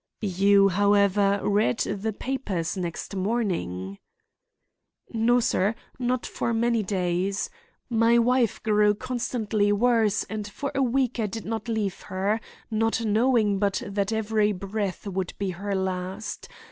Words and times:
"You, 0.23 0.69
however, 0.69 1.39
read 1.43 1.77
the 1.81 2.11
papers 2.11 2.75
next 2.75 3.15
morning?" 3.15 3.99
"No, 5.13 5.39
sir, 5.39 5.75
nor 5.99 6.17
for 6.23 6.55
many 6.55 6.81
days. 6.81 7.51
My 7.87 8.17
wife 8.17 8.63
grew 8.63 8.95
constantly 8.95 9.71
worse 9.71 10.23
and 10.23 10.47
for 10.47 10.71
a 10.73 10.81
week 10.81 11.19
I 11.19 11.27
didn't 11.27 11.67
leave 11.67 12.01
her, 12.09 12.41
not 12.71 13.05
knowing 13.05 13.59
but 13.59 13.83
that 13.85 14.11
every 14.11 14.51
breath 14.53 15.05
would 15.05 15.35
be 15.37 15.51
her 15.51 15.75
last. 15.75 16.49